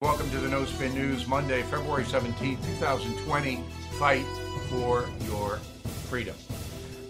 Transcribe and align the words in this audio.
Welcome 0.00 0.30
to 0.30 0.38
the 0.38 0.48
No 0.48 0.64
Spin 0.64 0.94
News, 0.94 1.26
Monday, 1.26 1.60
February 1.62 2.04
17, 2.04 2.56
2020. 2.78 3.64
Fight 3.98 4.24
for 4.70 5.04
your 5.24 5.56
freedom. 6.06 6.36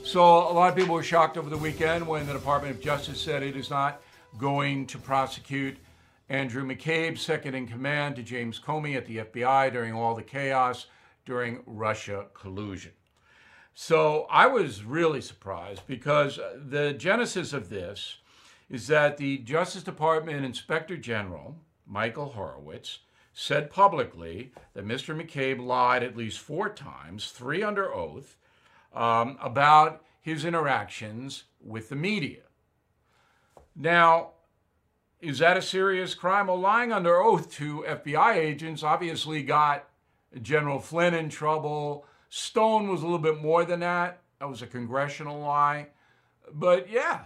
So, 0.02 0.22
a 0.24 0.54
lot 0.54 0.70
of 0.70 0.74
people 0.74 0.94
were 0.94 1.02
shocked 1.02 1.36
over 1.36 1.50
the 1.50 1.58
weekend 1.58 2.06
when 2.06 2.26
the 2.26 2.32
Department 2.32 2.74
of 2.74 2.80
Justice 2.80 3.20
said 3.20 3.42
it 3.42 3.56
is 3.56 3.68
not 3.68 4.00
going 4.38 4.86
to 4.86 4.96
prosecute 4.96 5.76
Andrew 6.30 6.64
McCabe, 6.64 7.18
second 7.18 7.54
in 7.54 7.66
command 7.66 8.16
to 8.16 8.22
James 8.22 8.58
Comey 8.58 8.96
at 8.96 9.04
the 9.04 9.18
FBI 9.18 9.70
during 9.70 9.92
all 9.92 10.14
the 10.14 10.22
chaos 10.22 10.86
during 11.26 11.62
Russia 11.66 12.28
collusion. 12.32 12.92
So, 13.74 14.26
I 14.30 14.46
was 14.46 14.82
really 14.82 15.20
surprised 15.20 15.82
because 15.86 16.38
uh, 16.38 16.58
the 16.66 16.94
genesis 16.94 17.52
of 17.52 17.68
this 17.68 18.16
is 18.70 18.86
that 18.86 19.18
the 19.18 19.36
Justice 19.36 19.82
Department 19.82 20.42
Inspector 20.42 20.96
General, 20.96 21.54
Michael 21.88 22.30
Horowitz, 22.30 23.00
said 23.32 23.70
publicly 23.70 24.52
that 24.74 24.86
Mr. 24.86 25.16
McCabe 25.16 25.64
lied 25.64 26.02
at 26.02 26.16
least 26.16 26.38
four 26.38 26.68
times, 26.68 27.30
three 27.30 27.62
under 27.62 27.92
oath, 27.92 28.36
um, 28.92 29.38
about 29.40 30.04
his 30.20 30.44
interactions 30.44 31.44
with 31.60 31.88
the 31.88 31.96
media. 31.96 32.42
Now, 33.76 34.30
is 35.20 35.38
that 35.38 35.56
a 35.56 35.62
serious 35.62 36.14
crime? 36.14 36.48
Well, 36.48 36.60
lying 36.60 36.92
under 36.92 37.16
oath 37.16 37.50
to 37.52 37.84
FBI 37.88 38.34
agents 38.34 38.82
obviously 38.82 39.42
got 39.42 39.88
General 40.42 40.80
Flynn 40.80 41.14
in 41.14 41.28
trouble. 41.28 42.04
Stone 42.28 42.88
was 42.88 43.02
a 43.02 43.04
little 43.04 43.18
bit 43.18 43.40
more 43.40 43.64
than 43.64 43.80
that. 43.80 44.20
That 44.40 44.48
was 44.48 44.62
a 44.62 44.66
congressional 44.66 45.40
lie. 45.40 45.88
But 46.52 46.90
yeah, 46.90 47.20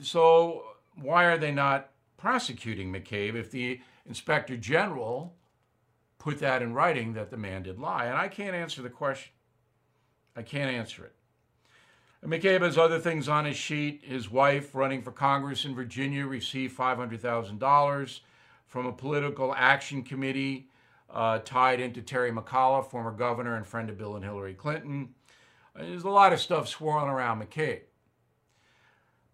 so 0.00 0.64
why 0.94 1.24
are 1.24 1.38
they 1.38 1.52
not 1.52 1.90
prosecuting 2.18 2.92
McCabe 2.92 3.34
if 3.34 3.50
the 3.50 3.80
inspector 4.04 4.58
general 4.58 5.34
put 6.18 6.40
that 6.40 6.60
in 6.60 6.74
writing 6.74 7.14
that 7.14 7.30
the 7.30 7.38
man 7.38 7.62
did 7.62 7.78
lie? 7.78 8.04
And 8.04 8.18
I 8.18 8.28
can't 8.28 8.54
answer 8.54 8.82
the 8.82 8.90
question. 8.90 9.32
I 10.36 10.42
can't 10.42 10.70
answer 10.70 11.04
it. 11.04 11.14
And 12.20 12.30
McCabe 12.32 12.62
has 12.62 12.76
other 12.76 12.98
things 12.98 13.28
on 13.28 13.44
his 13.44 13.56
sheet. 13.56 14.02
His 14.04 14.30
wife, 14.30 14.74
running 14.74 15.02
for 15.02 15.12
Congress 15.12 15.64
in 15.64 15.74
Virginia, 15.74 16.26
received 16.26 16.76
$500,000 16.76 18.20
from 18.66 18.86
a 18.86 18.92
political 18.92 19.54
action 19.54 20.02
committee 20.02 20.68
uh, 21.10 21.38
tied 21.38 21.80
into 21.80 22.02
Terry 22.02 22.30
McAuliffe, 22.30 22.90
former 22.90 23.12
governor 23.12 23.56
and 23.56 23.66
friend 23.66 23.88
of 23.88 23.96
Bill 23.96 24.16
and 24.16 24.24
Hillary 24.24 24.54
Clinton. 24.54 25.14
There's 25.74 26.02
a 26.02 26.10
lot 26.10 26.32
of 26.32 26.40
stuff 26.40 26.68
swirling 26.68 27.08
around 27.08 27.40
McCabe. 27.40 27.82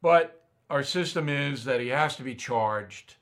But 0.03 0.44
our 0.71 0.83
system 0.83 1.29
is 1.29 1.65
that 1.65 1.81
he 1.81 1.89
has 1.89 2.17
to 2.17 2.23
be 2.23 2.35
charged. 2.35 3.15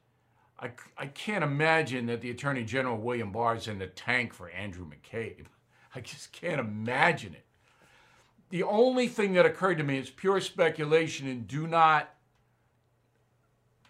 I, 0.58 0.70
I 0.96 1.06
can't 1.06 1.42
imagine 1.42 2.06
that 2.06 2.20
the 2.20 2.30
Attorney 2.30 2.64
General 2.64 2.96
William 2.96 3.32
Barr 3.32 3.56
is 3.56 3.68
in 3.68 3.78
the 3.78 3.88
tank 3.88 4.32
for 4.32 4.48
Andrew 4.50 4.86
McCabe. 4.86 5.46
I 5.94 6.00
just 6.00 6.32
can't 6.32 6.60
imagine 6.60 7.34
it. 7.34 7.44
The 8.50 8.62
only 8.62 9.08
thing 9.08 9.32
that 9.34 9.46
occurred 9.46 9.78
to 9.78 9.84
me 9.84 9.98
is 9.98 10.10
pure 10.10 10.40
speculation 10.40 11.26
and 11.26 11.48
do 11.48 11.66
not 11.66 12.14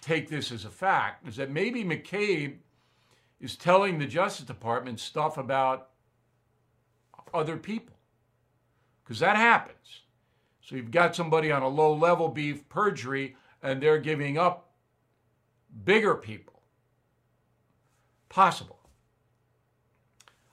take 0.01 0.29
this 0.29 0.51
as 0.51 0.65
a 0.65 0.71
fact 0.71 1.27
is 1.27 1.37
that 1.37 1.51
maybe 1.51 1.85
McCabe 1.85 2.57
is 3.41 3.57
telling 3.57 3.99
the 3.99 4.07
Justice 4.07 4.47
Department 4.47 5.01
stuff 5.01 5.37
about 5.37 5.89
other 7.35 7.57
people. 7.57 7.97
Because 9.03 9.19
that 9.19 9.37
happens. 9.37 10.03
So 10.63 10.77
you've 10.77 10.91
got 10.91 11.17
somebody 11.17 11.51
on 11.51 11.63
a 11.63 11.69
low 11.69 11.93
level 11.93 12.29
beef 12.29 12.69
perjury 12.69 13.37
and 13.63 13.83
they're 13.83 13.99
giving 13.99 14.39
up 14.39 14.71
bigger 15.85 16.15
people. 16.15 16.63
Possible. 18.29 18.79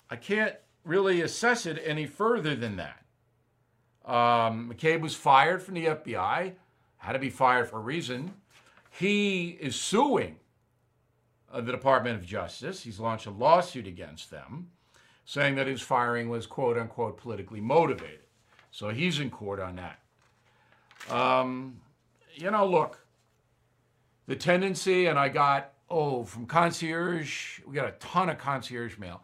I 0.10 0.16
can't 0.16 0.56
really 0.84 1.22
assess 1.22 1.66
it 1.66 1.82
any 1.86 2.06
further 2.06 2.56
than 2.56 2.78
that. 2.78 3.04
Um, 4.06 4.74
McCabe 4.74 5.02
was 5.02 5.16
fired 5.16 5.62
from 5.62 5.76
the 5.76 5.86
FBI, 5.86 6.54
had 6.98 7.14
to 7.14 7.20
be 7.20 7.30
fired 7.30 7.70
for 7.70 7.78
a 7.78 7.82
reason. 7.82 8.34
He 8.90 9.50
is 9.62 9.76
suing 9.76 10.38
uh, 11.52 11.62
the 11.62 11.72
Department 11.72 12.16
of 12.16 12.26
Justice. 12.26 12.82
He's 12.82 13.00
launched 13.00 13.28
a 13.28 13.32
lawsuit 13.32 13.88
against 13.88 14.32
them, 14.32 14.70
saying 15.26 15.56
that 15.56 15.68
his 15.68 15.82
firing 15.82 16.30
was 16.30 16.48
quote 16.48 16.78
unquote 16.78 17.18
politically 17.18 17.62
motivated. 17.62 18.22
So 18.72 18.90
he's 18.90 19.20
in 19.20 19.30
court 19.30 19.60
on 19.60 19.76
that. 19.76 20.00
Um, 21.14 21.80
you 22.36 22.52
know, 22.52 22.66
look, 22.66 23.00
the 24.28 24.36
tendency, 24.36 25.08
and 25.08 25.18
I 25.18 25.30
got, 25.30 25.74
oh, 25.90 26.24
from 26.24 26.46
concierge, 26.46 27.60
we 27.66 27.76
got 27.76 27.88
a 27.88 27.94
ton 27.94 28.30
of 28.30 28.38
concierge 28.38 28.98
mail. 28.98 29.24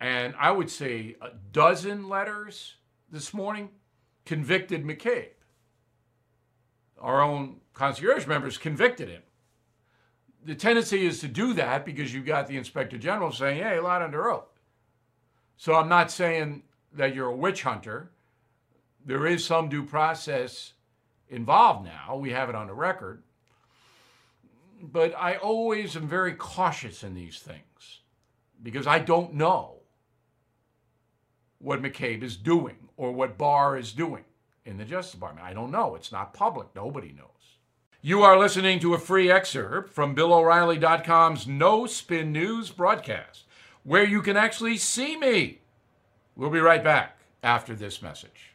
And 0.00 0.34
I 0.38 0.50
would 0.50 0.70
say 0.70 1.16
a 1.20 1.30
dozen 1.52 2.08
letters 2.08 2.74
this 3.10 3.34
morning 3.34 3.70
convicted 4.24 4.84
McCabe. 4.84 5.30
Our 7.00 7.22
own 7.22 7.56
concierge 7.74 8.26
members 8.26 8.58
convicted 8.58 9.08
him. 9.08 9.22
The 10.44 10.54
tendency 10.54 11.06
is 11.06 11.20
to 11.20 11.28
do 11.28 11.52
that 11.54 11.84
because 11.84 12.12
you've 12.12 12.26
got 12.26 12.46
the 12.46 12.56
inspector 12.56 12.98
general 12.98 13.32
saying, 13.32 13.62
hey, 13.62 13.80
lied 13.80 14.02
under 14.02 14.30
oath. 14.30 14.60
So 15.56 15.74
I'm 15.74 15.88
not 15.88 16.10
saying 16.10 16.62
that 16.92 17.14
you're 17.14 17.28
a 17.28 17.36
witch 17.36 17.62
hunter. 17.62 18.10
There 19.04 19.26
is 19.26 19.44
some 19.44 19.68
due 19.68 19.84
process 19.84 20.74
involved 21.28 21.84
now. 21.84 22.16
We 22.16 22.30
have 22.30 22.48
it 22.48 22.54
on 22.54 22.66
the 22.66 22.74
record. 22.74 23.22
But 24.80 25.14
I 25.18 25.36
always 25.36 25.96
am 25.96 26.06
very 26.06 26.34
cautious 26.34 27.02
in 27.02 27.14
these 27.14 27.38
things 27.40 28.00
because 28.62 28.86
I 28.86 28.98
don't 29.00 29.34
know 29.34 29.76
what 31.58 31.82
McCabe 31.82 32.22
is 32.22 32.36
doing 32.36 32.88
or 32.96 33.12
what 33.12 33.38
Barr 33.38 33.76
is 33.76 33.92
doing 33.92 34.24
in 34.64 34.76
the 34.78 34.84
Justice 34.84 35.14
Department. 35.14 35.46
I 35.46 35.52
don't 35.52 35.72
know. 35.72 35.94
It's 35.96 36.12
not 36.12 36.34
public. 36.34 36.68
Nobody 36.74 37.12
knows. 37.12 37.26
You 38.00 38.22
are 38.22 38.38
listening 38.38 38.78
to 38.80 38.94
a 38.94 38.98
free 38.98 39.30
excerpt 39.30 39.92
from 39.92 40.14
BillO'Reilly.com's 40.14 41.48
No 41.48 41.86
Spin 41.86 42.30
News 42.30 42.70
broadcast, 42.70 43.44
where 43.82 44.04
you 44.04 44.22
can 44.22 44.36
actually 44.36 44.76
see 44.76 45.16
me. 45.16 45.62
We'll 46.36 46.50
be 46.50 46.60
right 46.60 46.84
back 46.84 47.18
after 47.42 47.74
this 47.74 48.00
message. 48.00 48.54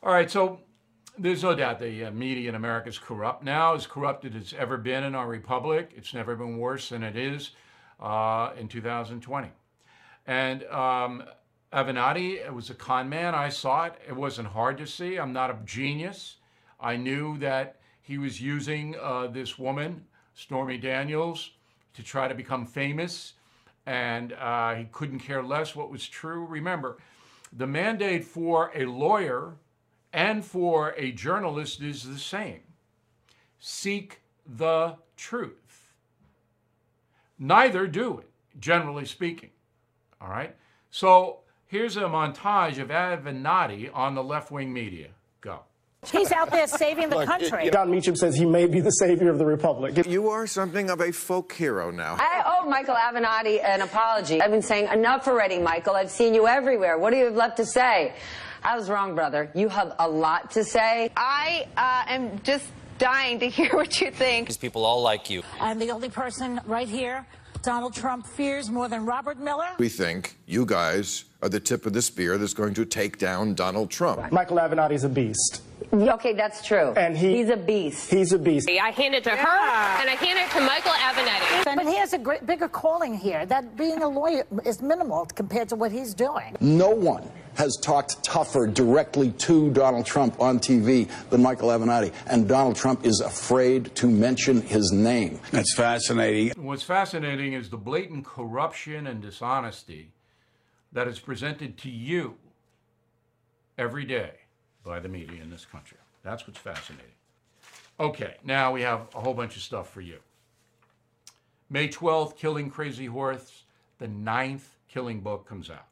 All 0.00 0.12
right, 0.12 0.30
so 0.30 0.60
there's 1.18 1.42
no 1.42 1.56
doubt 1.56 1.80
the 1.80 2.04
uh, 2.04 2.12
media 2.12 2.48
in 2.48 2.54
America 2.54 2.88
is 2.88 3.00
corrupt 3.00 3.42
now, 3.42 3.74
as 3.74 3.84
corrupted 3.84 4.36
as 4.36 4.42
it's 4.42 4.52
ever 4.52 4.76
been 4.76 5.02
in 5.02 5.16
our 5.16 5.26
republic. 5.26 5.90
It's 5.96 6.14
never 6.14 6.36
been 6.36 6.56
worse 6.56 6.90
than 6.90 7.02
it 7.02 7.16
is 7.16 7.50
uh, 7.98 8.50
in 8.56 8.68
2020. 8.68 9.48
And 10.28 10.62
um, 10.66 11.24
Avenatti 11.72 12.48
was 12.52 12.70
a 12.70 12.74
con 12.74 13.08
man. 13.08 13.34
I 13.34 13.48
saw 13.48 13.86
it. 13.86 13.94
It 14.06 14.14
wasn't 14.14 14.46
hard 14.46 14.78
to 14.78 14.86
see. 14.86 15.18
I'm 15.18 15.32
not 15.32 15.50
a 15.50 15.58
genius. 15.64 16.36
I 16.78 16.96
knew 16.96 17.36
that 17.38 17.80
he 18.00 18.18
was 18.18 18.40
using 18.40 18.94
uh, 19.02 19.26
this 19.26 19.58
woman, 19.58 20.04
Stormy 20.34 20.78
Daniels, 20.78 21.50
to 21.94 22.04
try 22.04 22.28
to 22.28 22.36
become 22.36 22.66
famous, 22.66 23.32
and 23.84 24.32
uh, 24.34 24.76
he 24.76 24.84
couldn't 24.92 25.18
care 25.18 25.42
less 25.42 25.74
what 25.74 25.90
was 25.90 26.06
true. 26.06 26.46
Remember, 26.46 26.98
the 27.52 27.66
mandate 27.66 28.24
for 28.24 28.70
a 28.76 28.84
lawyer 28.84 29.56
and 30.12 30.44
for 30.44 30.94
a 30.96 31.12
journalist 31.12 31.82
is 31.82 32.02
the 32.02 32.18
same 32.18 32.60
seek 33.60 34.20
the 34.46 34.94
truth. 35.16 35.92
Neither 37.38 37.86
do 37.86 38.18
it, 38.18 38.30
generally 38.58 39.04
speaking. 39.04 39.50
All 40.20 40.28
right? 40.28 40.54
So 40.90 41.40
here's 41.66 41.96
a 41.96 42.02
montage 42.02 42.78
of 42.78 42.88
Avenatti 42.88 43.90
on 43.92 44.14
the 44.14 44.22
left 44.22 44.50
wing 44.50 44.72
media. 44.72 45.08
Go. 45.40 45.60
He's 46.12 46.30
out 46.30 46.50
there 46.50 46.66
saving 46.66 47.10
the 47.10 47.24
country. 47.24 47.70
Jon 47.70 47.90
Meacham 47.90 48.14
says 48.14 48.36
he 48.36 48.46
may 48.46 48.66
be 48.66 48.80
the 48.80 48.90
savior 48.90 49.30
of 49.30 49.38
the 49.38 49.44
republic. 49.44 50.06
You 50.06 50.28
are 50.30 50.46
something 50.46 50.90
of 50.90 51.00
a 51.00 51.12
folk 51.12 51.52
hero 51.52 51.90
now. 51.90 52.16
I 52.20 52.44
owe 52.46 52.68
Michael 52.68 52.94
Avenatti 52.94 53.62
an 53.62 53.82
apology. 53.82 54.40
I've 54.40 54.52
been 54.52 54.62
saying 54.62 54.88
enough 54.92 55.26
already, 55.26 55.58
Michael. 55.58 55.96
I've 55.96 56.10
seen 56.10 56.34
you 56.34 56.46
everywhere. 56.46 56.98
What 56.98 57.10
do 57.10 57.16
you 57.16 57.24
have 57.24 57.34
left 57.36 57.56
to 57.56 57.66
say? 57.66 58.14
I 58.62 58.76
was 58.76 58.88
wrong, 58.90 59.14
brother. 59.14 59.50
You 59.54 59.68
have 59.68 59.94
a 59.98 60.08
lot 60.08 60.50
to 60.52 60.64
say. 60.64 61.10
I 61.16 61.66
uh, 61.76 62.12
am 62.12 62.40
just 62.42 62.66
dying 62.98 63.38
to 63.40 63.48
hear 63.48 63.70
what 63.74 64.00
you 64.00 64.10
think. 64.10 64.48
These 64.48 64.56
people 64.56 64.84
all 64.84 65.02
like 65.02 65.30
you. 65.30 65.42
I'm 65.60 65.78
the 65.78 65.90
only 65.90 66.08
person 66.08 66.60
right 66.66 66.88
here 66.88 67.26
Donald 67.62 67.94
Trump 67.94 68.26
fears 68.26 68.70
more 68.70 68.88
than 68.88 69.04
Robert 69.04 69.38
Mueller? 69.38 69.68
We 69.78 69.88
think 69.88 70.36
you 70.46 70.64
guys 70.64 71.24
are 71.42 71.48
the 71.48 71.60
tip 71.60 71.86
of 71.86 71.92
the 71.92 72.02
spear 72.02 72.38
that's 72.38 72.54
going 72.54 72.74
to 72.74 72.84
take 72.84 73.18
down 73.18 73.54
Donald 73.54 73.90
Trump. 73.90 74.30
Michael 74.32 74.58
Avenatti's 74.58 75.04
a 75.04 75.08
beast. 75.08 75.62
Okay, 75.92 76.32
that's 76.34 76.64
true. 76.66 76.92
And 76.96 77.16
he- 77.16 77.36
he's 77.36 77.48
a 77.48 77.56
beast. 77.56 78.10
He's 78.10 78.32
a 78.32 78.38
beast. 78.38 78.68
I 78.68 78.90
hand 78.90 79.14
it 79.14 79.24
to 79.24 79.30
her, 79.30 79.36
and 79.36 80.10
I 80.10 80.16
hand 80.18 80.38
it 80.38 80.50
to 80.56 80.60
Michael 80.60 80.92
Avenatti. 80.92 81.76
But 81.76 81.86
he 81.86 81.96
has 81.96 82.12
a 82.12 82.18
great, 82.18 82.46
bigger 82.46 82.68
calling 82.68 83.14
here. 83.14 83.46
That 83.46 83.76
being 83.76 84.02
a 84.02 84.08
lawyer 84.08 84.44
is 84.64 84.82
minimal 84.82 85.26
compared 85.26 85.68
to 85.70 85.76
what 85.76 85.92
he's 85.92 86.14
doing. 86.14 86.56
No 86.60 86.90
one 86.90 87.28
has 87.58 87.76
talked 87.82 88.22
tougher 88.22 88.68
directly 88.68 89.32
to 89.32 89.70
Donald 89.72 90.06
Trump 90.06 90.40
on 90.40 90.60
TV 90.60 91.10
than 91.28 91.42
Michael 91.42 91.70
Avenatti, 91.70 92.12
and 92.28 92.48
Donald 92.48 92.76
Trump 92.76 93.04
is 93.04 93.20
afraid 93.20 93.92
to 93.96 94.06
mention 94.06 94.62
his 94.62 94.92
name. 94.92 95.40
That's 95.50 95.74
fascinating. 95.74 96.52
What's 96.64 96.84
fascinating 96.84 97.54
is 97.54 97.68
the 97.68 97.76
blatant 97.76 98.24
corruption 98.24 99.08
and 99.08 99.20
dishonesty 99.20 100.12
that 100.92 101.08
is 101.08 101.18
presented 101.18 101.76
to 101.78 101.90
you 101.90 102.36
every 103.76 104.04
day 104.04 104.30
by 104.84 105.00
the 105.00 105.08
media 105.08 105.42
in 105.42 105.50
this 105.50 105.64
country. 105.64 105.98
That's 106.22 106.46
what's 106.46 106.60
fascinating. 106.60 107.10
Okay, 107.98 108.36
now 108.44 108.72
we 108.72 108.82
have 108.82 109.08
a 109.16 109.20
whole 109.20 109.34
bunch 109.34 109.56
of 109.56 109.62
stuff 109.62 109.90
for 109.90 110.00
you. 110.00 110.18
May 111.68 111.88
12th, 111.88 112.36
Killing 112.36 112.70
Crazy 112.70 113.06
Horse, 113.06 113.64
the 113.98 114.06
ninth 114.06 114.76
killing 114.88 115.20
book 115.20 115.48
comes 115.48 115.68
out. 115.68 115.87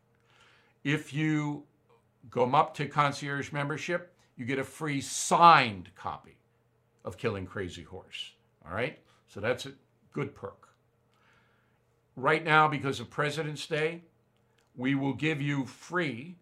If 0.87 1.13
you 1.13 1.65
go 2.31 2.45
up 2.53 2.75
to 2.75 2.87
concierge 2.87 3.51
membership, 3.51 4.15
you 4.37 4.45
get 4.45 4.61
a 4.61 4.63
free 4.63 5.01
signed 5.01 5.91
copy 5.97 6.37
of 7.05 7.17
Killing 7.17 7.45
Crazy 7.45 7.83
Horse. 7.83 8.35
All 8.65 8.73
right? 8.73 8.97
So 9.27 9.41
that's 9.41 9.67
a 9.67 9.73
good 10.13 10.33
perk. 10.37 10.69
Right 12.15 12.45
now, 12.45 12.69
because 12.69 13.01
of 13.01 13.11
President's 13.11 13.67
Day, 13.67 14.03
we 14.77 14.95
will 14.95 15.13
give 15.13 15.43
you 15.43 15.67
free 15.67 16.37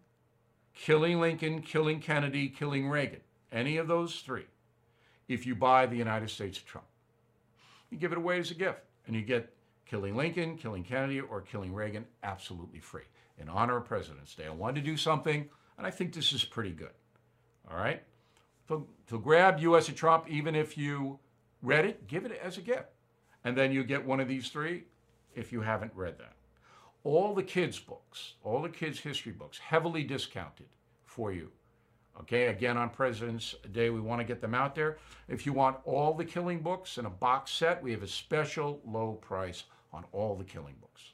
Killing 0.75 1.19
Lincoln, 1.19 1.63
Killing 1.63 1.99
Kennedy, 1.99 2.47
Killing 2.47 2.87
Reagan, 2.87 3.21
any 3.51 3.77
of 3.77 3.87
those 3.87 4.17
three, 4.19 4.45
if 5.27 5.47
you 5.47 5.55
buy 5.55 5.87
the 5.87 5.97
United 5.97 6.29
States 6.29 6.59
of 6.59 6.67
Trump. 6.67 6.85
You 7.89 7.97
give 7.97 8.11
it 8.11 8.19
away 8.19 8.37
as 8.37 8.51
a 8.51 8.53
gift, 8.53 8.81
and 9.07 9.15
you 9.15 9.23
get 9.23 9.51
Killing 9.87 10.15
Lincoln, 10.15 10.55
Killing 10.55 10.83
Kennedy, 10.83 11.19
or 11.19 11.41
Killing 11.41 11.73
Reagan 11.73 12.05
absolutely 12.21 12.79
free 12.79 13.05
in 13.37 13.49
honor 13.49 13.77
of 13.77 13.85
President's 13.85 14.35
Day. 14.35 14.45
I 14.45 14.51
wanted 14.51 14.83
to 14.83 14.91
do 14.91 14.97
something, 14.97 15.49
and 15.77 15.85
I 15.85 15.91
think 15.91 16.13
this 16.13 16.31
is 16.31 16.43
pretty 16.43 16.71
good. 16.71 16.93
All 17.69 17.77
right? 17.77 18.01
So, 18.67 18.87
so 19.09 19.17
grab 19.17 19.59
U.S. 19.59 19.89
of 19.89 19.95
Trump, 19.95 20.25
even 20.29 20.55
if 20.55 20.77
you 20.77 21.19
read 21.61 21.85
it, 21.85 22.07
give 22.07 22.25
it 22.25 22.39
as 22.43 22.57
a 22.57 22.61
gift. 22.61 22.89
And 23.43 23.55
then 23.55 23.71
you 23.71 23.83
get 23.83 24.03
one 24.03 24.19
of 24.19 24.27
these 24.27 24.49
three 24.49 24.85
if 25.35 25.51
you 25.51 25.61
haven't 25.61 25.91
read 25.95 26.17
that. 26.17 26.33
All 27.03 27.35
the 27.35 27.43
kids' 27.43 27.79
books, 27.79 28.33
all 28.43 28.61
the 28.61 28.69
kids' 28.69 28.99
history 28.99 29.31
books, 29.31 29.59
heavily 29.59 30.03
discounted 30.03 30.67
for 31.05 31.31
you. 31.31 31.51
Okay, 32.21 32.47
again 32.47 32.77
on 32.77 32.89
President's 32.89 33.55
Day, 33.73 33.89
we 33.89 33.99
want 33.99 34.21
to 34.21 34.25
get 34.25 34.41
them 34.41 34.55
out 34.55 34.73
there. 34.73 34.97
If 35.27 35.45
you 35.45 35.53
want 35.53 35.77
all 35.83 36.13
the 36.13 36.25
killing 36.25 36.59
books 36.61 36.97
in 36.97 37.05
a 37.05 37.09
box 37.09 37.51
set, 37.51 37.83
we 37.83 37.91
have 37.91 38.03
a 38.03 38.07
special 38.07 38.79
low 38.85 39.19
price 39.21 39.65
on 39.91 40.05
all 40.13 40.35
the 40.35 40.43
killing 40.43 40.75
books. 40.79 41.11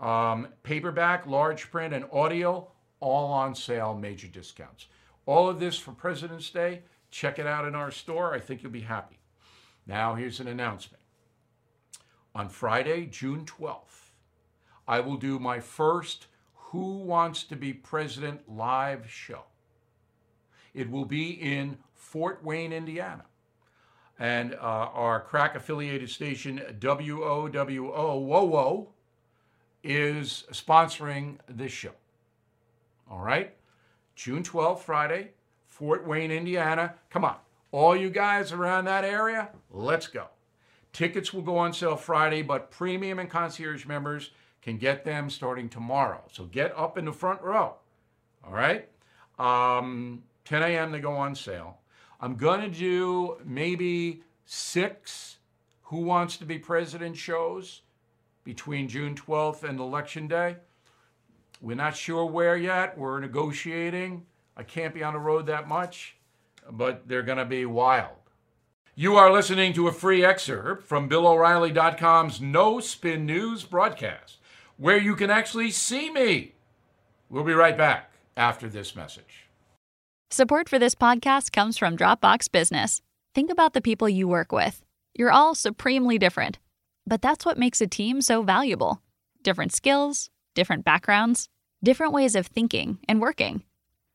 Um, 0.00 0.48
paperback, 0.62 1.26
large 1.26 1.70
print, 1.70 1.92
and 1.92 2.06
audio, 2.10 2.68
all 3.00 3.32
on 3.32 3.54
sale, 3.54 3.94
major 3.94 4.28
discounts. 4.28 4.86
All 5.26 5.48
of 5.48 5.60
this 5.60 5.78
for 5.78 5.92
President's 5.92 6.50
Day. 6.50 6.82
Check 7.10 7.38
it 7.38 7.46
out 7.46 7.66
in 7.66 7.74
our 7.74 7.90
store. 7.90 8.34
I 8.34 8.40
think 8.40 8.62
you'll 8.62 8.72
be 8.72 8.80
happy. 8.80 9.18
Now, 9.86 10.14
here's 10.14 10.40
an 10.40 10.48
announcement. 10.48 11.02
On 12.34 12.48
Friday, 12.48 13.06
June 13.06 13.44
12th, 13.44 14.12
I 14.86 15.00
will 15.00 15.16
do 15.16 15.38
my 15.38 15.60
first 15.60 16.28
Who 16.54 16.98
Wants 16.98 17.44
to 17.44 17.56
Be 17.56 17.72
President 17.72 18.48
live 18.48 19.10
show. 19.10 19.44
It 20.72 20.90
will 20.90 21.04
be 21.04 21.30
in 21.30 21.78
Fort 21.94 22.44
Wayne, 22.44 22.72
Indiana. 22.72 23.24
And 24.18 24.54
uh, 24.54 24.58
our 24.58 25.20
crack 25.20 25.56
affiliated 25.56 26.10
station, 26.10 26.60
WOWO, 26.78 28.20
Whoa, 28.20 28.88
is 29.82 30.44
sponsoring 30.52 31.38
this 31.48 31.72
show. 31.72 31.92
All 33.10 33.20
right? 33.20 33.54
June 34.14 34.42
12th, 34.42 34.80
Friday, 34.80 35.30
Fort 35.66 36.06
Wayne, 36.06 36.30
Indiana. 36.30 36.94
Come 37.10 37.24
on. 37.24 37.36
All 37.72 37.96
you 37.96 38.10
guys 38.10 38.52
around 38.52 38.84
that 38.86 39.04
area, 39.04 39.50
let's 39.70 40.06
go. 40.06 40.26
Tickets 40.92 41.32
will 41.32 41.42
go 41.42 41.56
on 41.56 41.72
sale 41.72 41.96
Friday, 41.96 42.42
but 42.42 42.70
premium 42.70 43.18
and 43.18 43.30
concierge 43.30 43.86
members 43.86 44.30
can 44.60 44.76
get 44.76 45.04
them 45.04 45.30
starting 45.30 45.68
tomorrow. 45.68 46.22
So 46.32 46.44
get 46.44 46.76
up 46.76 46.98
in 46.98 47.04
the 47.04 47.12
front 47.12 47.40
row. 47.42 47.76
All 48.44 48.52
right? 48.52 48.88
Um, 49.38 50.24
10 50.44 50.62
a.m. 50.62 50.90
they 50.90 51.00
go 51.00 51.12
on 51.12 51.34
sale. 51.34 51.78
I'm 52.20 52.36
going 52.36 52.60
to 52.60 52.68
do 52.68 53.38
maybe 53.44 54.22
six 54.44 55.38
Who 55.84 56.00
Wants 56.02 56.36
to 56.38 56.44
Be 56.44 56.58
President 56.58 57.16
shows 57.16 57.82
between 58.50 58.88
June 58.88 59.14
12th 59.14 59.62
and 59.62 59.78
Election 59.78 60.26
Day. 60.26 60.56
We're 61.60 61.76
not 61.76 61.94
sure 61.94 62.24
where 62.26 62.56
yet. 62.56 62.98
We're 62.98 63.20
negotiating. 63.20 64.26
I 64.56 64.64
can't 64.64 64.92
be 64.92 65.04
on 65.04 65.12
the 65.12 65.20
road 65.20 65.46
that 65.46 65.68
much, 65.68 66.16
but 66.68 67.06
they're 67.06 67.22
going 67.22 67.38
to 67.38 67.44
be 67.44 67.64
wild. 67.64 68.16
You 68.96 69.14
are 69.14 69.32
listening 69.32 69.72
to 69.74 69.86
a 69.86 69.92
free 69.92 70.24
excerpt 70.24 70.84
from 70.84 71.08
BillO'Reilly.com's 71.08 72.40
No 72.40 72.80
Spin 72.80 73.24
News 73.24 73.62
broadcast, 73.62 74.38
where 74.76 74.98
you 74.98 75.14
can 75.14 75.30
actually 75.30 75.70
see 75.70 76.10
me. 76.10 76.54
We'll 77.28 77.44
be 77.44 77.52
right 77.52 77.78
back 77.78 78.10
after 78.36 78.68
this 78.68 78.96
message. 78.96 79.46
Support 80.32 80.68
for 80.68 80.80
this 80.80 80.96
podcast 80.96 81.52
comes 81.52 81.78
from 81.78 81.96
Dropbox 81.96 82.50
Business. 82.50 83.00
Think 83.32 83.52
about 83.52 83.74
the 83.74 83.80
people 83.80 84.08
you 84.08 84.26
work 84.26 84.50
with. 84.50 84.82
You're 85.14 85.30
all 85.30 85.54
supremely 85.54 86.18
different, 86.18 86.58
but 87.10 87.20
that's 87.20 87.44
what 87.44 87.58
makes 87.58 87.80
a 87.80 87.88
team 87.88 88.22
so 88.22 88.42
valuable. 88.42 89.02
Different 89.42 89.72
skills, 89.72 90.30
different 90.54 90.84
backgrounds, 90.84 91.48
different 91.82 92.12
ways 92.12 92.36
of 92.36 92.46
thinking 92.46 93.00
and 93.08 93.20
working. 93.20 93.64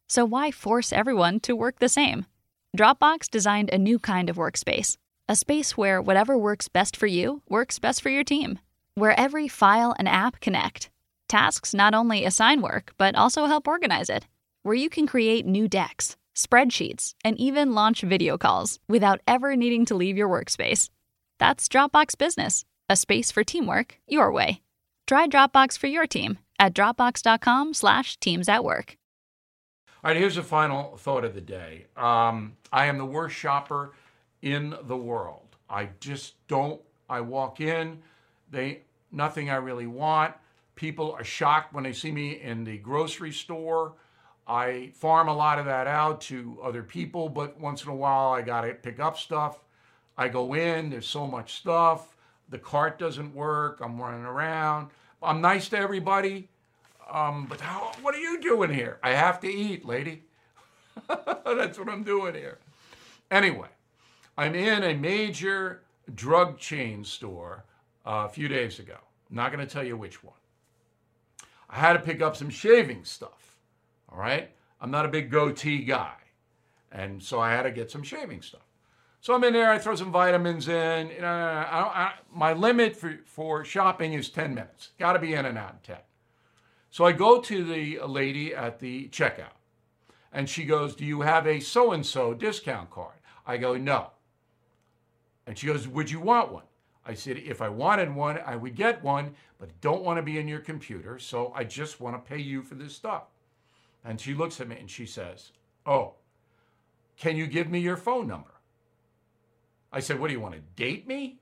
So 0.08 0.24
why 0.24 0.50
force 0.52 0.94
everyone 0.94 1.42
to 1.42 1.58
work 1.58 1.80
the 1.80 1.90
same? 1.90 2.26
Dropbox 2.78 3.30
designed 3.30 3.70
a 3.70 3.78
new 3.78 4.00
kind 4.00 4.30
of 4.30 4.38
workspace, 4.38 4.96
a 5.28 5.36
space 5.36 5.76
where 5.76 6.02
whatever 6.02 6.38
works 6.38 6.70
best 6.70 6.96
for 6.96 7.06
you 7.06 7.42
works 7.50 7.80
best 7.80 8.02
for 8.02 8.10
your 8.10 8.24
team, 8.24 8.60
where 8.94 9.20
every 9.20 9.50
file 9.50 9.94
and 10.00 10.08
app 10.08 10.40
connect. 10.40 10.90
Tasks 11.28 11.74
not 11.74 11.94
only 11.94 12.24
assign 12.24 12.62
work, 12.62 12.94
but 12.98 13.16
also 13.16 13.46
help 13.46 13.68
organize 13.68 14.10
it, 14.10 14.26
where 14.64 14.76
you 14.76 14.90
can 14.90 15.06
create 15.06 15.46
new 15.46 15.68
decks, 15.68 16.16
spreadsheets, 16.34 17.14
and 17.26 17.38
even 17.38 17.76
launch 17.76 18.04
video 18.04 18.38
calls 18.38 18.80
without 18.88 19.20
ever 19.28 19.58
needing 19.58 19.84
to 19.86 19.96
leave 19.96 20.16
your 20.16 20.30
workspace. 20.30 20.90
That's 21.40 21.68
Dropbox 21.68 22.18
Business, 22.18 22.64
a 22.90 22.96
space 22.96 23.32
for 23.32 23.44
teamwork 23.44 23.98
your 24.08 24.32
way. 24.32 24.62
Try 25.08 25.28
Dropbox 25.28 25.78
for 25.78 25.88
your 25.88 26.08
team 26.08 26.40
at 26.60 26.74
dropbox.com 26.74 27.74
slash 27.74 28.18
teams 28.18 28.50
at 28.50 28.64
work. 28.64 28.98
All 30.04 30.12
right, 30.12 30.18
here's 30.18 30.38
a 30.38 30.44
final 30.44 30.98
thought 30.98 31.26
of 31.26 31.34
the 31.34 31.42
day. 31.42 31.88
Um, 31.98 32.58
I 32.72 32.86
am 32.86 32.98
the 32.98 33.06
worst 33.06 33.36
shopper 33.36 33.94
in 34.42 34.76
the 34.84 34.98
world. 34.98 35.56
I 35.70 35.90
just 36.00 36.36
don't. 36.48 36.80
I 37.10 37.22
walk 37.22 37.60
in, 37.60 38.00
they 38.52 38.82
nothing 39.12 39.50
I 39.50 39.56
really 39.56 39.88
want. 39.88 40.34
People 40.76 41.14
are 41.14 41.24
shocked 41.24 41.74
when 41.74 41.84
they 41.84 41.94
see 41.94 42.12
me 42.12 42.42
in 42.42 42.64
the 42.64 42.78
grocery 42.78 43.32
store. 43.32 43.94
I 44.48 44.92
farm 44.94 45.28
a 45.28 45.36
lot 45.36 45.58
of 45.58 45.66
that 45.66 45.88
out 45.88 46.22
to 46.22 46.60
other 46.64 46.84
people, 46.84 47.30
but 47.30 47.60
once 47.60 47.84
in 47.84 47.90
a 47.90 47.96
while 47.96 48.32
I 48.32 48.42
got 48.42 48.62
to 48.62 48.74
pick 48.74 49.00
up 49.00 49.18
stuff. 49.18 49.60
I 50.18 50.28
go 50.28 50.54
in, 50.54 50.90
there's 50.90 51.08
so 51.08 51.26
much 51.26 51.56
stuff. 51.56 52.15
The 52.50 52.58
cart 52.60 53.00
doesn't 53.00 53.34
work. 53.34 53.80
I'm 53.82 54.00
running 54.00 54.26
around. 54.26 54.90
I'm 55.22 55.42
nice 55.42 55.70
to 55.70 55.78
everybody. 55.78 56.50
Um, 57.12 57.46
but 57.48 57.60
how, 57.62 57.92
what 58.02 58.16
are 58.16 58.20
you 58.20 58.42
doing 58.42 58.74
here? 58.74 59.00
I 59.04 59.12
have 59.12 59.40
to 59.42 59.48
eat, 59.48 59.86
lady. 59.86 60.24
That's 61.08 61.78
what 61.78 61.90
I'm 61.90 62.04
doing 62.04 62.36
here. 62.36 62.60
Anyway, 63.30 63.70
I'm 64.38 64.56
in 64.56 64.84
a 64.84 64.94
major 64.94 65.82
drug 66.14 66.58
chain 66.58 67.04
store 67.04 67.66
uh, 68.06 68.26
a 68.26 68.30
few 68.30 68.48
days 68.48 68.80
ago. 68.80 68.98
I'm 69.30 69.36
not 69.36 69.52
going 69.52 69.66
to 69.66 69.72
tell 69.72 69.84
you 69.84 69.98
which 69.98 70.24
one. 70.24 70.36
I 71.70 71.78
had 71.78 71.94
to 71.94 72.00
pick 72.00 72.22
up 72.22 72.36
some 72.36 72.50
shaving 72.50 73.04
stuff. 73.04 73.58
All 74.12 74.18
right. 74.18 74.52
I'm 74.80 74.92
not 74.92 75.06
a 75.06 75.10
big 75.10 75.32
goatee 75.32 75.84
guy. 75.84 76.14
And 76.92 77.22
so 77.22 77.40
I 77.40 77.52
had 77.52 77.64
to 77.64 77.72
get 77.72 77.92
some 77.92 78.04
shaving 78.04 78.42
stuff. 78.42 78.62
So 79.26 79.34
I'm 79.34 79.44
in 79.44 79.54
there, 79.54 79.72
I 79.72 79.80
throw 79.80 79.96
some 79.96 80.12
vitamins 80.12 80.68
in. 80.68 81.10
You 81.10 81.18
uh, 81.18 81.22
know, 81.22 81.28
I 81.28 81.80
I, 81.96 82.14
my 82.32 82.54
limit 82.54 82.96
for, 82.96 83.18
for 83.26 83.66
shopping 83.66 84.14
is 84.14 84.30
10 84.30 84.54
minutes. 84.54 84.92
Got 85.00 85.14
to 85.14 85.20
be 85.20 85.34
in 85.34 85.48
and 85.48 85.58
out 85.58 85.72
in 85.72 85.96
10. 85.96 85.98
So 86.92 87.06
I 87.06 87.12
go 87.12 87.42
to 87.42 87.64
the 87.64 88.02
lady 88.06 88.54
at 88.54 88.78
the 88.78 89.08
checkout, 89.08 89.58
and 90.32 90.48
she 90.48 90.64
goes, 90.64 90.96
Do 90.96 91.06
you 91.06 91.22
have 91.22 91.48
a 91.48 91.60
so 91.60 91.92
and 91.92 92.06
so 92.06 92.36
discount 92.36 92.92
card? 92.92 93.16
I 93.48 93.58
go, 93.58 93.76
No. 93.78 94.12
And 95.48 95.58
she 95.58 95.66
goes, 95.66 95.88
Would 95.88 96.12
you 96.12 96.20
want 96.20 96.52
one? 96.52 96.66
I 97.04 97.16
said, 97.16 97.38
if 97.38 97.64
I 97.64 97.70
wanted 97.70 98.14
one, 98.14 98.38
I 98.46 98.56
would 98.56 98.76
get 98.76 99.04
one, 99.04 99.34
but 99.58 99.82
don't 99.82 100.04
want 100.04 100.18
to 100.20 100.22
be 100.22 100.38
in 100.38 100.48
your 100.48 100.60
computer, 100.60 101.18
so 101.18 101.52
I 101.56 101.64
just 101.64 102.00
want 102.00 102.16
to 102.16 102.30
pay 102.30 102.40
you 102.40 102.62
for 102.62 102.76
this 102.76 102.94
stuff. 102.94 103.24
And 104.04 104.22
she 104.22 104.36
looks 104.36 104.62
at 104.62 104.68
me 104.68 104.78
and 104.80 104.92
she 104.92 105.08
says, 105.08 105.52
Oh, 105.84 106.14
can 107.18 107.36
you 107.36 107.48
give 107.48 107.72
me 107.72 107.80
your 107.80 107.98
phone 107.98 108.28
number? 108.28 108.52
I 109.96 110.02
said, 110.02 110.20
What 110.20 110.28
do 110.28 110.34
you 110.34 110.42
want 110.42 110.56
to 110.56 110.62
date 110.76 111.08
me? 111.08 111.40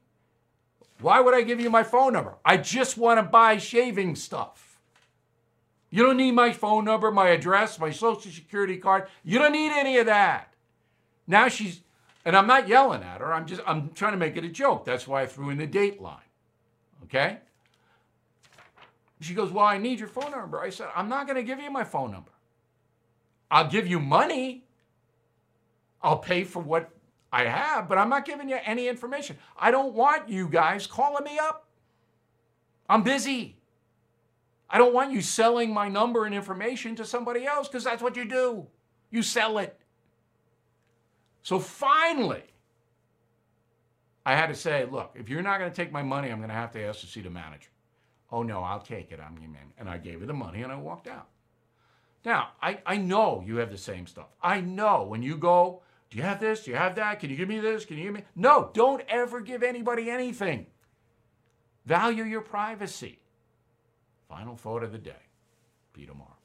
Why 1.01 1.19
would 1.19 1.33
I 1.33 1.41
give 1.41 1.59
you 1.59 1.71
my 1.71 1.81
phone 1.81 2.13
number? 2.13 2.35
I 2.45 2.57
just 2.57 2.97
want 2.99 3.17
to 3.17 3.23
buy 3.23 3.57
shaving 3.57 4.15
stuff. 4.15 4.79
You 5.89 6.03
don't 6.03 6.17
need 6.17 6.31
my 6.31 6.53
phone 6.53 6.85
number, 6.85 7.11
my 7.11 7.29
address, 7.29 7.79
my 7.79 7.89
social 7.89 8.31
security 8.31 8.77
card. 8.77 9.07
You 9.23 9.39
don't 9.39 9.51
need 9.51 9.71
any 9.71 9.97
of 9.97 10.05
that. 10.05 10.53
Now 11.25 11.47
she's, 11.47 11.81
and 12.25 12.35
I'm 12.35 12.47
not 12.47 12.67
yelling 12.67 13.01
at 13.01 13.21
her. 13.21 13.33
I'm 13.33 13.47
just, 13.47 13.61
I'm 13.65 13.89
trying 13.89 14.13
to 14.13 14.17
make 14.17 14.37
it 14.37 14.43
a 14.43 14.49
joke. 14.49 14.85
That's 14.85 15.07
why 15.07 15.23
I 15.23 15.25
threw 15.25 15.49
in 15.49 15.57
the 15.57 15.67
date 15.67 15.99
line. 15.99 16.17
Okay? 17.05 17.39
She 19.19 19.33
goes, 19.33 19.51
Well, 19.51 19.65
I 19.65 19.79
need 19.79 19.97
your 19.97 20.09
phone 20.09 20.29
number. 20.29 20.61
I 20.61 20.69
said, 20.69 20.89
I'm 20.95 21.09
not 21.09 21.25
going 21.25 21.37
to 21.37 21.43
give 21.43 21.59
you 21.59 21.71
my 21.71 21.83
phone 21.83 22.11
number. 22.11 22.31
I'll 23.49 23.67
give 23.67 23.87
you 23.87 23.99
money. 23.99 24.65
I'll 26.03 26.19
pay 26.19 26.43
for 26.43 26.61
what 26.61 26.91
I 27.33 27.45
have, 27.45 27.89
but 27.89 27.97
I'm 27.97 28.09
not 28.09 28.25
giving 28.25 28.47
you 28.47 28.59
any 28.63 28.87
information. 28.87 29.39
I 29.57 29.71
don't 29.71 29.95
want 29.95 30.29
you 30.29 30.47
guys 30.47 30.85
calling 30.85 31.23
me 31.23 31.39
up. 31.39 31.65
I'm 32.87 33.01
busy. 33.01 33.57
I 34.69 34.77
don't 34.77 34.93
want 34.93 35.11
you 35.11 35.21
selling 35.21 35.73
my 35.73 35.89
number 35.89 36.27
and 36.27 36.35
information 36.35 36.95
to 36.97 37.05
somebody 37.05 37.47
else 37.47 37.67
because 37.67 37.83
that's 37.83 38.03
what 38.03 38.15
you 38.15 38.25
do. 38.25 38.67
You 39.09 39.23
sell 39.23 39.57
it. 39.57 39.79
So 41.41 41.57
finally, 41.57 42.43
I 44.27 44.35
had 44.35 44.47
to 44.47 44.55
say, 44.55 44.85
look, 44.85 45.15
if 45.15 45.27
you're 45.27 45.41
not 45.41 45.57
going 45.57 45.71
to 45.71 45.75
take 45.75 45.91
my 45.91 46.03
money, 46.03 46.29
I'm 46.29 46.37
going 46.37 46.49
to 46.49 46.55
have 46.55 46.71
to 46.73 46.83
ask 46.83 46.99
to 46.99 47.07
see 47.07 47.21
the 47.21 47.31
manager. 47.31 47.69
Oh 48.31 48.43
no, 48.43 48.61
I'll 48.61 48.79
take 48.79 49.11
it. 49.11 49.19
I'm 49.19 49.33
man. 49.35 49.73
and 49.79 49.89
I 49.89 49.97
gave 49.97 50.19
her 50.19 50.27
the 50.27 50.33
money 50.33 50.61
and 50.61 50.71
I 50.71 50.75
walked 50.75 51.07
out. 51.07 51.29
Now, 52.23 52.49
I, 52.61 52.77
I 52.85 52.97
know 52.97 53.43
you 53.43 53.55
have 53.57 53.71
the 53.71 53.77
same 53.77 54.05
stuff. 54.05 54.27
I 54.41 54.61
know 54.61 55.03
when 55.03 55.23
you 55.23 55.35
go, 55.35 55.81
do 56.13 56.19
you 56.19 56.25
have 56.25 56.39
this? 56.39 56.65
Do 56.65 56.69
you 56.69 56.77
have 56.77 56.93
that? 56.97 57.19
Can 57.19 57.31
you 57.31 57.35
give 57.35 57.49
me 57.49 57.59
this? 57.59 57.85
Can 57.85 57.97
you 57.97 58.03
give 58.03 58.13
me? 58.13 58.21
No, 58.35 58.69
don't 58.75 59.01
ever 59.09 59.41
give 59.41 59.63
anybody 59.63 60.11
anything. 60.11 60.67
Value 61.87 62.23
your 62.23 62.41
privacy. 62.41 63.17
Final 64.29 64.55
thought 64.55 64.83
of 64.83 64.91
the 64.91 64.99
day. 64.99 65.23
Be 65.91 66.05
tomorrow. 66.05 66.37